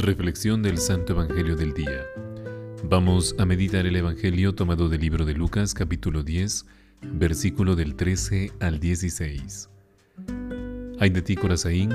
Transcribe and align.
Reflexión 0.00 0.62
del 0.62 0.78
Santo 0.78 1.12
Evangelio 1.12 1.56
del 1.56 1.74
Día. 1.74 2.06
Vamos 2.84 3.34
a 3.36 3.44
meditar 3.44 3.84
el 3.84 3.96
Evangelio 3.96 4.54
tomado 4.54 4.88
del 4.88 5.00
libro 5.00 5.24
de 5.24 5.34
Lucas 5.34 5.74
capítulo 5.74 6.22
10, 6.22 6.66
versículo 7.14 7.74
del 7.74 7.96
13 7.96 8.52
al 8.60 8.78
16. 8.78 9.68
Hay 11.00 11.10
de 11.10 11.20
ti 11.20 11.34
Corazaín 11.34 11.92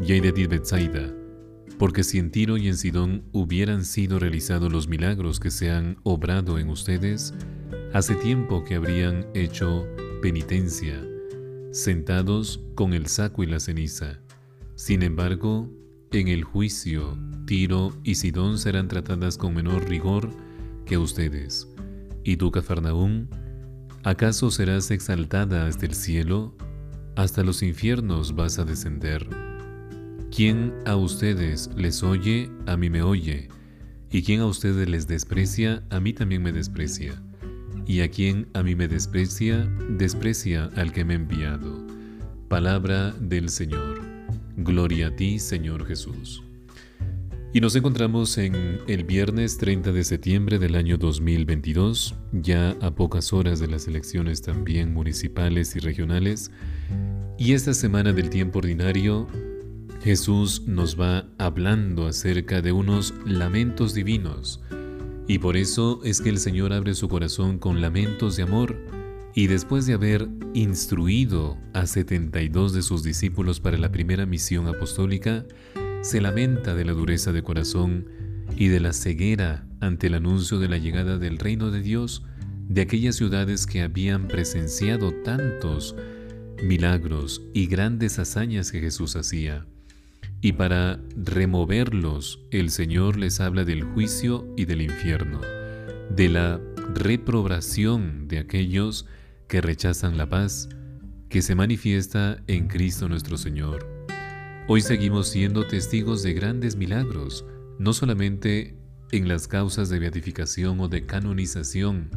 y 0.00 0.12
hay 0.12 0.20
de 0.20 0.30
ti 0.30 0.46
Betsaida, 0.46 1.12
porque 1.76 2.04
si 2.04 2.18
en 2.18 2.30
Tiro 2.30 2.56
y 2.56 2.68
en 2.68 2.76
Sidón 2.76 3.24
hubieran 3.32 3.84
sido 3.84 4.20
realizados 4.20 4.72
los 4.72 4.86
milagros 4.86 5.40
que 5.40 5.50
se 5.50 5.72
han 5.72 5.96
obrado 6.04 6.56
en 6.56 6.68
ustedes, 6.68 7.34
hace 7.92 8.14
tiempo 8.14 8.62
que 8.62 8.76
habrían 8.76 9.26
hecho 9.34 9.88
penitencia, 10.22 11.04
sentados 11.72 12.60
con 12.76 12.94
el 12.94 13.08
saco 13.08 13.42
y 13.42 13.46
la 13.46 13.58
ceniza. 13.58 14.20
Sin 14.76 15.02
embargo, 15.02 15.68
en 16.18 16.28
el 16.28 16.44
juicio, 16.44 17.16
Tiro 17.46 17.96
y 18.02 18.16
Sidón 18.16 18.58
serán 18.58 18.88
tratadas 18.88 19.38
con 19.38 19.54
menor 19.54 19.88
rigor 19.88 20.30
que 20.86 20.98
ustedes. 20.98 21.68
¿Y 22.24 22.36
tú, 22.36 22.50
Cafarnaún? 22.50 23.28
¿Acaso 24.02 24.50
serás 24.50 24.90
exaltada 24.90 25.66
hasta 25.66 25.86
el 25.86 25.94
cielo? 25.94 26.56
Hasta 27.16 27.44
los 27.44 27.62
infiernos 27.62 28.34
vas 28.34 28.58
a 28.58 28.64
descender. 28.64 29.26
Quien 30.34 30.72
a 30.86 30.96
ustedes 30.96 31.70
les 31.76 32.02
oye, 32.02 32.50
a 32.66 32.76
mí 32.76 32.90
me 32.90 33.02
oye, 33.02 33.48
y 34.10 34.22
quien 34.22 34.40
a 34.40 34.46
ustedes 34.46 34.88
les 34.88 35.06
desprecia, 35.06 35.82
a 35.90 36.00
mí 36.00 36.12
también 36.12 36.42
me 36.42 36.52
desprecia. 36.52 37.22
Y 37.86 38.00
a 38.00 38.10
quien 38.10 38.48
a 38.54 38.62
mí 38.62 38.74
me 38.74 38.88
desprecia, 38.88 39.68
desprecia 39.90 40.70
al 40.76 40.92
que 40.92 41.04
me 41.04 41.14
ha 41.14 41.16
enviado. 41.16 41.86
Palabra 42.48 43.12
del 43.20 43.48
Señor. 43.48 43.99
Gloria 44.62 45.08
a 45.08 45.16
ti, 45.16 45.38
Señor 45.38 45.86
Jesús. 45.86 46.42
Y 47.54 47.60
nos 47.60 47.74
encontramos 47.76 48.36
en 48.36 48.80
el 48.86 49.04
viernes 49.04 49.56
30 49.56 49.90
de 49.90 50.04
septiembre 50.04 50.58
del 50.58 50.74
año 50.74 50.98
2022, 50.98 52.14
ya 52.32 52.76
a 52.82 52.94
pocas 52.94 53.32
horas 53.32 53.58
de 53.58 53.68
las 53.68 53.88
elecciones 53.88 54.42
también 54.42 54.92
municipales 54.92 55.74
y 55.76 55.78
regionales. 55.78 56.50
Y 57.38 57.54
esta 57.54 57.72
semana 57.72 58.12
del 58.12 58.28
tiempo 58.28 58.58
ordinario, 58.58 59.26
Jesús 60.02 60.64
nos 60.66 61.00
va 61.00 61.26
hablando 61.38 62.06
acerca 62.06 62.60
de 62.60 62.72
unos 62.72 63.14
lamentos 63.24 63.94
divinos. 63.94 64.60
Y 65.26 65.38
por 65.38 65.56
eso 65.56 66.00
es 66.04 66.20
que 66.20 66.28
el 66.28 66.38
Señor 66.38 66.74
abre 66.74 66.92
su 66.92 67.08
corazón 67.08 67.58
con 67.58 67.80
lamentos 67.80 68.36
de 68.36 68.42
amor 68.42 68.76
y 69.40 69.46
después 69.46 69.86
de 69.86 69.94
haber 69.94 70.28
instruido 70.52 71.56
a 71.72 71.86
72 71.86 72.74
de 72.74 72.82
sus 72.82 73.02
discípulos 73.02 73.58
para 73.58 73.78
la 73.78 73.90
primera 73.90 74.26
misión 74.26 74.68
apostólica, 74.68 75.46
se 76.02 76.20
lamenta 76.20 76.74
de 76.74 76.84
la 76.84 76.92
dureza 76.92 77.32
de 77.32 77.42
corazón 77.42 78.04
y 78.54 78.68
de 78.68 78.80
la 78.80 78.92
ceguera 78.92 79.64
ante 79.80 80.08
el 80.08 80.14
anuncio 80.16 80.58
de 80.58 80.68
la 80.68 80.76
llegada 80.76 81.16
del 81.16 81.38
reino 81.38 81.70
de 81.70 81.80
Dios 81.80 82.22
de 82.68 82.82
aquellas 82.82 83.16
ciudades 83.16 83.66
que 83.66 83.80
habían 83.80 84.28
presenciado 84.28 85.10
tantos 85.24 85.96
milagros 86.62 87.40
y 87.54 87.66
grandes 87.66 88.18
hazañas 88.18 88.70
que 88.70 88.80
Jesús 88.80 89.16
hacía. 89.16 89.64
Y 90.42 90.52
para 90.52 91.00
removerlos, 91.16 92.40
el 92.50 92.68
Señor 92.68 93.16
les 93.16 93.40
habla 93.40 93.64
del 93.64 93.84
juicio 93.84 94.46
y 94.58 94.66
del 94.66 94.82
infierno, 94.82 95.40
de 96.14 96.28
la 96.28 96.60
reprobación 96.94 98.28
de 98.28 98.38
aquellos 98.38 99.06
que 99.50 99.60
rechazan 99.60 100.16
la 100.16 100.28
paz 100.28 100.68
que 101.28 101.42
se 101.42 101.56
manifiesta 101.56 102.40
en 102.46 102.68
Cristo 102.68 103.08
nuestro 103.08 103.36
Señor. 103.36 104.06
Hoy 104.68 104.80
seguimos 104.80 105.28
siendo 105.28 105.66
testigos 105.66 106.22
de 106.22 106.34
grandes 106.34 106.76
milagros, 106.76 107.44
no 107.78 107.92
solamente 107.92 108.78
en 109.10 109.26
las 109.26 109.48
causas 109.48 109.88
de 109.88 109.98
beatificación 109.98 110.78
o 110.78 110.86
de 110.86 111.04
canonización, 111.04 112.10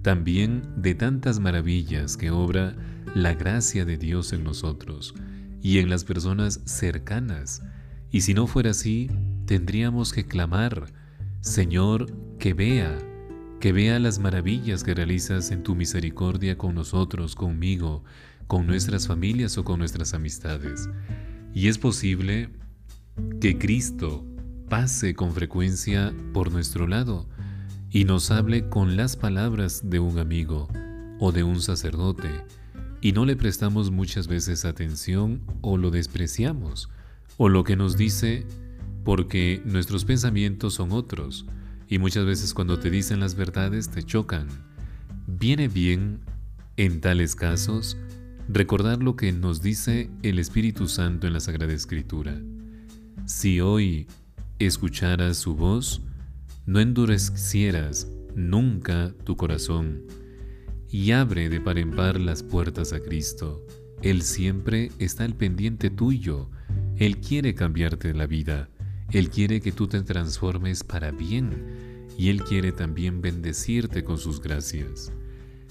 también 0.00 0.62
de 0.76 0.94
tantas 0.94 1.40
maravillas 1.40 2.16
que 2.16 2.30
obra 2.30 2.74
la 3.14 3.34
gracia 3.34 3.84
de 3.84 3.98
Dios 3.98 4.32
en 4.32 4.42
nosotros 4.42 5.14
y 5.60 5.80
en 5.80 5.90
las 5.90 6.04
personas 6.04 6.62
cercanas. 6.64 7.62
Y 8.10 8.22
si 8.22 8.32
no 8.32 8.46
fuera 8.46 8.70
así, 8.70 9.10
tendríamos 9.44 10.14
que 10.14 10.26
clamar, 10.26 10.90
Señor, 11.40 12.06
que 12.38 12.54
vea, 12.54 12.98
que 13.60 13.72
vea 13.72 13.98
las 13.98 14.18
maravillas 14.18 14.84
que 14.84 14.94
realizas 14.94 15.50
en 15.50 15.62
tu 15.62 15.74
misericordia 15.74 16.56
con 16.56 16.74
nosotros, 16.74 17.34
conmigo, 17.34 18.04
con 18.46 18.66
nuestras 18.66 19.06
familias 19.06 19.58
o 19.58 19.64
con 19.64 19.78
nuestras 19.78 20.14
amistades. 20.14 20.88
Y 21.54 21.68
es 21.68 21.78
posible 21.78 22.50
que 23.40 23.58
Cristo 23.58 24.24
pase 24.68 25.14
con 25.14 25.32
frecuencia 25.32 26.14
por 26.32 26.52
nuestro 26.52 26.86
lado 26.86 27.28
y 27.90 28.04
nos 28.04 28.30
hable 28.30 28.68
con 28.68 28.96
las 28.96 29.16
palabras 29.16 29.88
de 29.90 29.98
un 29.98 30.18
amigo 30.18 30.68
o 31.18 31.32
de 31.32 31.42
un 31.42 31.60
sacerdote, 31.60 32.28
y 33.00 33.12
no 33.12 33.24
le 33.24 33.36
prestamos 33.36 33.90
muchas 33.90 34.28
veces 34.28 34.64
atención 34.64 35.42
o 35.62 35.76
lo 35.76 35.90
despreciamos, 35.90 36.90
o 37.36 37.48
lo 37.48 37.64
que 37.64 37.76
nos 37.76 37.96
dice 37.96 38.46
porque 39.04 39.62
nuestros 39.64 40.04
pensamientos 40.04 40.74
son 40.74 40.92
otros, 40.92 41.46
y 41.88 41.98
muchas 41.98 42.26
veces 42.26 42.54
cuando 42.54 42.78
te 42.78 42.90
dicen 42.90 43.20
las 43.20 43.34
verdades 43.34 43.88
te 43.88 44.02
chocan. 44.02 44.48
Viene 45.26 45.68
bien, 45.68 46.20
en 46.76 47.00
tales 47.00 47.34
casos, 47.34 47.96
recordar 48.48 49.02
lo 49.02 49.16
que 49.16 49.32
nos 49.32 49.62
dice 49.62 50.10
el 50.22 50.38
Espíritu 50.38 50.88
Santo 50.88 51.26
en 51.26 51.32
la 51.32 51.40
Sagrada 51.40 51.72
Escritura. 51.72 52.40
Si 53.26 53.60
hoy 53.60 54.06
escucharas 54.58 55.36
su 55.38 55.54
voz, 55.54 56.02
no 56.66 56.80
endurecieras 56.80 58.08
nunca 58.34 59.12
tu 59.24 59.36
corazón 59.36 60.02
y 60.90 61.12
abre 61.12 61.48
de 61.48 61.60
par 61.60 61.78
en 61.78 61.90
par 61.90 62.20
las 62.20 62.42
puertas 62.42 62.92
a 62.92 63.00
Cristo. 63.00 63.64
Él 64.02 64.22
siempre 64.22 64.90
está 64.98 65.24
al 65.24 65.34
pendiente 65.34 65.90
tuyo. 65.90 66.50
Él 66.96 67.18
quiere 67.18 67.54
cambiarte 67.54 68.14
la 68.14 68.26
vida. 68.26 68.68
Él 69.12 69.30
quiere 69.30 69.60
que 69.60 69.72
tú 69.72 69.88
te 69.88 70.02
transformes 70.02 70.84
para 70.84 71.10
bien 71.10 72.08
y 72.18 72.28
Él 72.28 72.42
quiere 72.44 72.72
también 72.72 73.22
bendecirte 73.22 74.04
con 74.04 74.18
sus 74.18 74.40
gracias. 74.40 75.12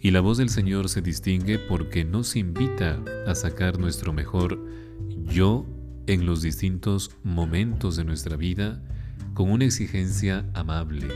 Y 0.00 0.10
la 0.10 0.20
voz 0.20 0.38
del 0.38 0.48
Señor 0.48 0.88
se 0.88 1.02
distingue 1.02 1.58
porque 1.58 2.04
nos 2.04 2.34
invita 2.34 3.02
a 3.26 3.34
sacar 3.34 3.78
nuestro 3.78 4.12
mejor 4.12 4.58
yo 5.24 5.66
en 6.06 6.26
los 6.26 6.42
distintos 6.42 7.10
momentos 7.22 7.96
de 7.96 8.04
nuestra 8.04 8.36
vida 8.36 8.82
con 9.34 9.50
una 9.50 9.64
exigencia 9.64 10.50
amable, 10.54 11.06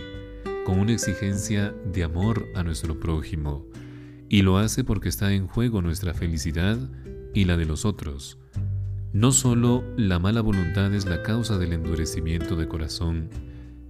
con 0.64 0.78
una 0.78 0.92
exigencia 0.92 1.74
de 1.92 2.04
amor 2.04 2.46
a 2.54 2.62
nuestro 2.62 3.00
prójimo. 3.00 3.66
Y 4.28 4.42
lo 4.42 4.58
hace 4.58 4.84
porque 4.84 5.08
está 5.08 5.32
en 5.32 5.48
juego 5.48 5.82
nuestra 5.82 6.14
felicidad 6.14 6.78
y 7.34 7.46
la 7.46 7.56
de 7.56 7.64
los 7.64 7.84
otros. 7.84 8.38
No 9.14 9.30
solo 9.30 9.84
la 9.96 10.18
mala 10.18 10.40
voluntad 10.40 10.92
es 10.92 11.06
la 11.06 11.22
causa 11.22 11.56
del 11.56 11.72
endurecimiento 11.72 12.56
de 12.56 12.66
corazón, 12.66 13.30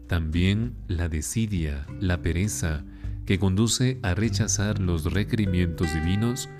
también 0.06 0.74
la 0.86 1.08
desidia, 1.08 1.86
la 1.98 2.20
pereza, 2.20 2.84
que 3.24 3.38
conduce 3.38 3.98
a 4.02 4.12
rechazar 4.12 4.80
los 4.80 5.10
requerimientos 5.10 5.94
divinos 5.94 6.50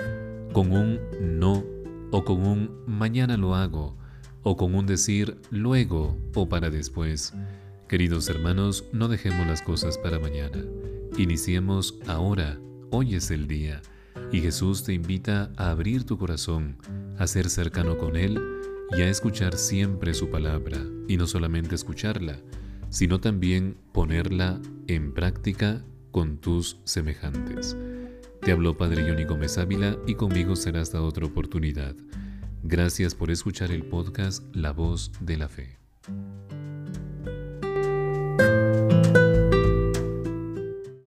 con 0.55 0.73
un 0.73 0.99
no 1.21 1.63
o 2.11 2.25
con 2.25 2.47
un 2.47 2.71
mañana 2.87 3.37
lo 3.37 3.55
hago 3.55 3.99
o 4.43 4.57
con 4.57 4.75
un 4.75 4.87
decir 4.87 5.37
luego 5.51 6.17
o 6.35 6.49
para 6.49 6.71
después. 6.71 7.35
Queridos 7.87 8.31
hermanos, 8.31 8.87
no 8.95 9.09
dejemos 9.09 9.47
las 9.47 9.61
cosas 9.61 9.99
para 9.99 10.19
mañana. 10.19 10.65
Iniciemos 11.19 11.99
ahora, 12.07 12.59
hoy 12.91 13.15
es 13.15 13.31
el 13.31 13.47
día, 13.47 13.83
y 14.33 14.41
Jesús 14.41 14.85
te 14.85 14.95
invita 14.95 15.53
a 15.59 15.71
abrir 15.71 16.05
tu 16.05 16.17
corazón, 16.17 16.79
a 17.19 17.27
ser 17.27 17.51
cercano 17.51 17.99
con 17.99 18.17
Él 18.17 18.41
y 18.97 19.03
a 19.03 19.09
escuchar 19.09 19.57
siempre 19.57 20.15
su 20.15 20.31
palabra, 20.31 20.79
y 21.09 21.17
no 21.17 21.27
solamente 21.27 21.75
escucharla, 21.75 22.41
sino 22.91 23.21
también 23.21 23.77
ponerla 23.93 24.61
en 24.87 25.13
práctica 25.13 25.85
con 26.11 26.39
tus 26.39 26.81
semejantes. 26.85 27.77
Te 28.41 28.53
habló 28.53 28.77
Padre 28.77 29.09
Johnny 29.09 29.25
Gómez 29.25 29.59
Ávila 29.59 29.97
y 30.07 30.15
conmigo 30.15 30.55
será 30.55 30.81
hasta 30.81 31.03
otra 31.03 31.27
oportunidad. 31.27 31.97
Gracias 32.63 33.15
por 33.15 33.31
escuchar 33.31 33.71
el 33.73 33.85
podcast 33.85 34.45
La 34.55 34.73
Voz 34.73 35.11
de 35.21 35.37
la 35.37 35.49
Fe. 35.49 35.79